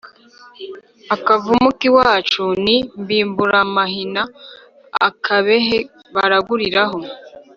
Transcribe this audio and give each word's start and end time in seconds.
Akavumu 1.15 1.69
k'iwacu 1.79 2.43
ni 2.65 2.77
Mbimburamahina-Akabehe 3.01 5.77
baraguriraho. 6.13 6.99